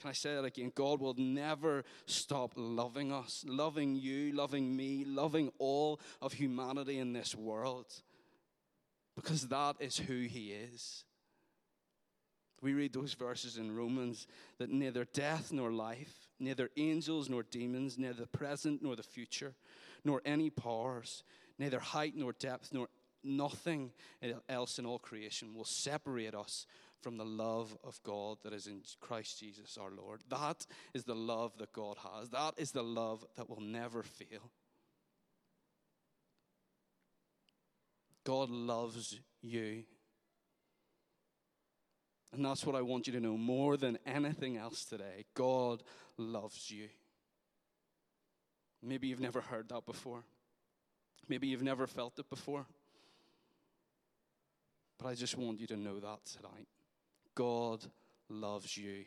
Can 0.00 0.08
I 0.08 0.14
say 0.14 0.34
that 0.34 0.46
again? 0.46 0.72
God 0.74 1.02
will 1.02 1.16
never 1.18 1.84
stop 2.06 2.54
loving 2.56 3.12
us, 3.12 3.44
loving 3.46 3.94
you, 3.94 4.32
loving 4.32 4.74
me, 4.74 5.04
loving 5.04 5.52
all 5.58 6.00
of 6.22 6.32
humanity 6.32 6.98
in 6.98 7.12
this 7.12 7.34
world. 7.34 7.92
Because 9.14 9.48
that 9.48 9.76
is 9.80 9.98
who 9.98 10.22
He 10.22 10.52
is. 10.52 11.04
We 12.62 12.72
read 12.72 12.94
those 12.94 13.12
verses 13.12 13.58
in 13.58 13.76
Romans 13.76 14.26
that 14.56 14.70
neither 14.70 15.04
death 15.04 15.52
nor 15.52 15.70
life, 15.72 16.27
neither 16.40 16.70
angels 16.76 17.28
nor 17.28 17.42
demons, 17.42 17.98
neither 17.98 18.20
the 18.20 18.26
present 18.26 18.82
nor 18.82 18.96
the 18.96 19.02
future, 19.02 19.54
nor 20.04 20.22
any 20.24 20.50
powers, 20.50 21.22
neither 21.58 21.80
height 21.80 22.14
nor 22.16 22.32
depth, 22.32 22.70
nor 22.72 22.88
nothing 23.24 23.90
else 24.48 24.78
in 24.78 24.86
all 24.86 24.98
creation 24.98 25.54
will 25.54 25.64
separate 25.64 26.34
us 26.34 26.66
from 27.02 27.16
the 27.16 27.24
love 27.24 27.76
of 27.84 28.00
God 28.02 28.38
that 28.42 28.52
is 28.52 28.66
in 28.66 28.82
Christ 29.00 29.38
Jesus 29.40 29.78
our 29.80 29.90
Lord. 29.90 30.22
That 30.28 30.66
is 30.94 31.04
the 31.04 31.14
love 31.14 31.52
that 31.58 31.72
God 31.72 31.96
has. 32.14 32.30
That 32.30 32.54
is 32.56 32.72
the 32.72 32.82
love 32.82 33.24
that 33.36 33.48
will 33.48 33.60
never 33.60 34.02
fail. 34.02 34.50
God 38.24 38.50
loves 38.50 39.18
you. 39.42 39.84
And 42.32 42.44
that's 42.44 42.64
what 42.64 42.76
I 42.76 42.82
want 42.82 43.06
you 43.06 43.12
to 43.14 43.20
know 43.20 43.36
more 43.36 43.76
than 43.76 43.98
anything 44.06 44.56
else 44.56 44.84
today. 44.84 45.24
God 45.34 45.82
loves 46.16 46.70
you. 46.70 46.88
Maybe 48.82 49.08
you've 49.08 49.20
never 49.20 49.40
heard 49.40 49.68
that 49.70 49.86
before. 49.86 50.22
Maybe 51.28 51.48
you've 51.48 51.62
never 51.62 51.86
felt 51.86 52.18
it 52.18 52.28
before. 52.28 52.66
But 54.98 55.08
I 55.08 55.14
just 55.14 55.36
want 55.36 55.60
you 55.60 55.66
to 55.68 55.76
know 55.76 56.00
that 56.00 56.24
tonight. 56.24 56.68
God 57.34 57.84
loves 58.28 58.76
you. 58.76 59.04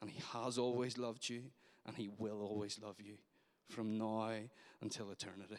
And 0.00 0.10
He 0.10 0.20
has 0.32 0.58
always 0.58 0.98
loved 0.98 1.28
you. 1.28 1.42
And 1.86 1.96
He 1.96 2.08
will 2.18 2.42
always 2.42 2.78
love 2.82 2.96
you 3.00 3.14
from 3.68 3.98
now 3.98 4.32
until 4.80 5.10
eternity. 5.10 5.58